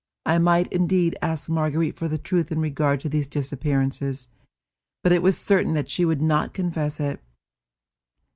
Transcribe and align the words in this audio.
I 0.25 0.39
might 0.39 0.65
indeed 0.73 1.15
ask 1.21 1.47
Marguerite 1.47 1.95
for 1.95 2.07
the 2.07 2.17
truth 2.17 2.51
in 2.51 2.59
regard 2.59 3.01
to 3.01 3.07
these 3.09 3.27
disappearances, 3.27 4.29
but 5.03 5.11
it 5.11 5.21
was 5.21 5.37
certain 5.37 5.75
that 5.75 5.91
she 5.91 6.05
would 6.05 6.23
not 6.23 6.55
confess 6.55 6.99
it. 6.99 7.21